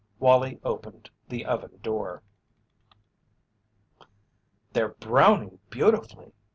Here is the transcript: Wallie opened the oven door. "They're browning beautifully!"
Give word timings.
Wallie 0.17 0.59
opened 0.63 1.11
the 1.29 1.45
oven 1.45 1.77
door. 1.83 2.23
"They're 4.71 4.95
browning 4.95 5.59
beautifully!" 5.69 6.33